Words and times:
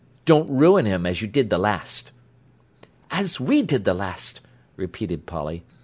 Don't 0.25 0.49
ruin 0.49 0.87
him 0.87 1.05
as 1.05 1.21
you 1.21 1.27
did 1.27 1.51
the 1.51 1.59
last." 1.59 2.11
"As 3.11 3.39
we 3.39 3.61
did 3.61 3.85
the 3.85 3.93
last!" 3.93 4.41
repeated 4.75 5.27
Polly. 5.27 5.63